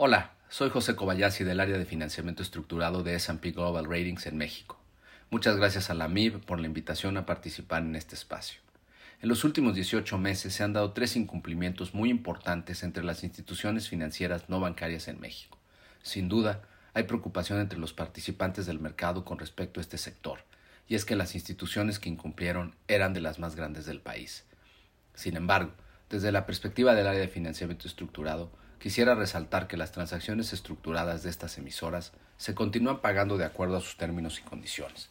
[0.00, 4.78] Hola, soy José Kobayashi del área de financiamiento estructurado de S&P Global Ratings en México.
[5.28, 8.60] Muchas gracias a la MIB por la invitación a participar en este espacio.
[9.20, 13.88] En los últimos 18 meses se han dado tres incumplimientos muy importantes entre las instituciones
[13.88, 15.58] financieras no bancarias en México.
[16.04, 16.62] Sin duda,
[16.94, 20.44] hay preocupación entre los participantes del mercado con respecto a este sector,
[20.86, 24.44] y es que las instituciones que incumplieron eran de las más grandes del país.
[25.14, 25.72] Sin embargo,
[26.08, 31.30] desde la perspectiva del área de financiamiento estructurado, quisiera resaltar que las transacciones estructuradas de
[31.30, 35.10] estas emisoras se continúan pagando de acuerdo a sus términos y condiciones.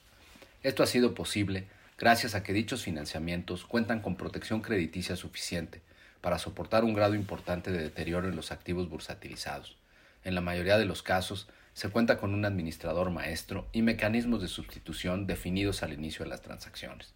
[0.64, 1.68] Esto ha sido posible
[1.98, 5.82] gracias a que dichos financiamientos cuentan con protección crediticia suficiente
[6.22, 9.78] para soportar un grado importante de deterioro en los activos bursatilizados.
[10.24, 14.48] En la mayoría de los casos, se cuenta con un administrador maestro y mecanismos de
[14.48, 17.14] sustitución definidos al inicio de las transacciones.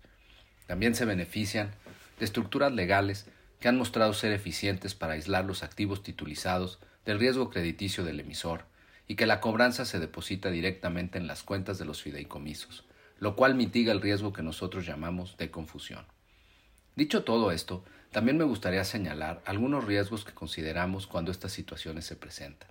[0.68, 1.72] También se benefician
[2.20, 3.26] de estructuras legales
[3.62, 8.66] que han mostrado ser eficientes para aislar los activos titulizados del riesgo crediticio del emisor
[9.08, 12.86] y que la cobranza se deposita directamente en las cuentas de los fideicomisos,
[13.20, 16.06] lo cual mitiga el riesgo que nosotros llamamos de confusión.
[16.96, 22.16] Dicho todo esto, también me gustaría señalar algunos riesgos que consideramos cuando estas situaciones se
[22.16, 22.70] presentan.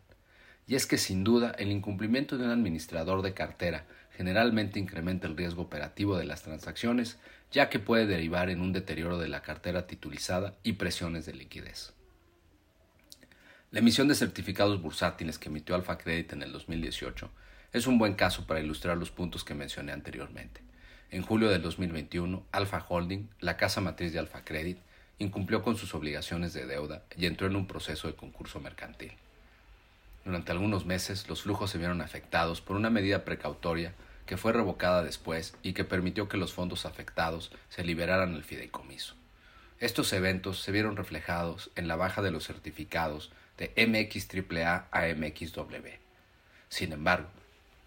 [0.67, 3.87] Y es que sin duda el incumplimiento de un administrador de cartera
[4.21, 7.17] generalmente incrementa el riesgo operativo de las transacciones,
[7.51, 11.95] ya que puede derivar en un deterioro de la cartera titulizada y presiones de liquidez.
[13.71, 17.31] La emisión de certificados bursátiles que emitió Alfa Credit en el 2018
[17.73, 20.61] es un buen caso para ilustrar los puntos que mencioné anteriormente.
[21.11, 24.77] En julio del 2021, Alfa Holding, la casa matriz de Alfa Credit,
[25.19, 29.13] incumplió con sus obligaciones de deuda y entró en un proceso de concurso mercantil.
[30.27, 33.95] Durante algunos meses los flujos se vieron afectados por una medida precautoria
[34.31, 39.17] que fue revocada después y que permitió que los fondos afectados se liberaran al fideicomiso.
[39.81, 45.89] Estos eventos se vieron reflejados en la baja de los certificados de MXAA a MXW.
[46.69, 47.27] Sin embargo,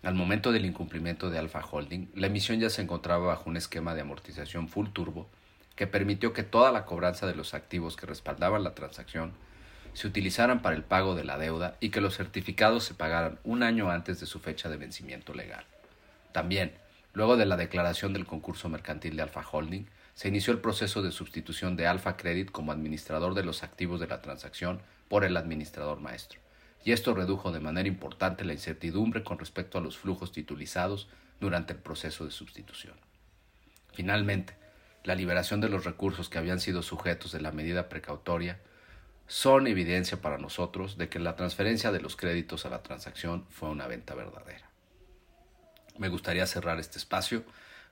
[0.03, 3.95] al momento del incumplimiento de Alpha Holding, la emisión ya se encontraba bajo un esquema
[3.95, 5.29] de amortización full turbo
[5.77, 9.31] que permitió que toda la cobranza de los activos que respaldaban la transacción
[9.93, 13.63] se utilizaran para el pago de la deuda y que los certificados se pagaran un
[13.63, 15.63] año antes de su fecha de vencimiento legal.
[16.33, 16.73] También,
[17.13, 19.85] luego de la declaración del concurso mercantil de Alfa Holding,
[20.15, 24.07] se inició el proceso de sustitución de Alfa Credit como administrador de los activos de
[24.07, 26.39] la transacción por el administrador maestro,
[26.83, 31.07] y esto redujo de manera importante la incertidumbre con respecto a los flujos titulizados
[31.39, 32.95] durante el proceso de sustitución.
[33.93, 34.55] Finalmente,
[35.03, 38.59] la liberación de los recursos que habían sido sujetos de la medida precautoria
[39.27, 43.69] son evidencia para nosotros de que la transferencia de los créditos a la transacción fue
[43.69, 44.72] una venta verdadera.
[45.97, 47.43] Me gustaría cerrar este espacio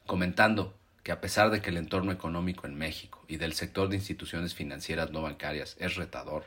[0.08, 3.98] comentando que a pesar de que el entorno económico en México y del sector de
[3.98, 6.46] instituciones financieras no bancarias es retador,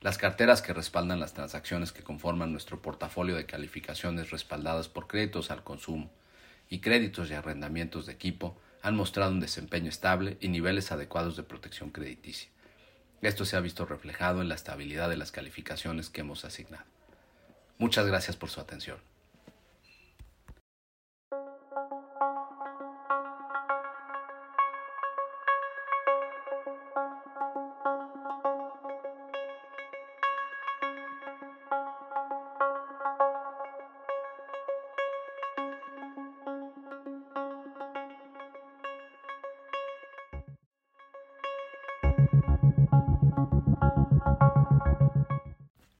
[0.00, 5.50] las carteras que respaldan las transacciones que conforman nuestro portafolio de calificaciones respaldadas por créditos
[5.50, 6.10] al consumo
[6.68, 11.44] y créditos y arrendamientos de equipo han mostrado un desempeño estable y niveles adecuados de
[11.44, 12.48] protección crediticia.
[13.20, 16.84] Esto se ha visto reflejado en la estabilidad de las calificaciones que hemos asignado.
[17.78, 18.98] Muchas gracias por su atención.